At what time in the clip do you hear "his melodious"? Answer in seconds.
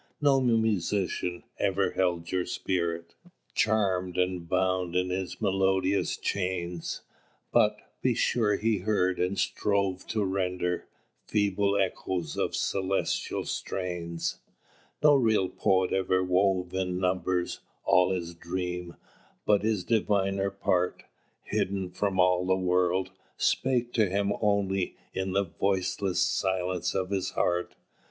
5.11-6.17